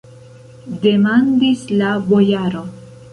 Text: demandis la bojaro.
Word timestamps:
demandis 0.85 1.69
la 1.75 1.95
bojaro. 2.11 2.65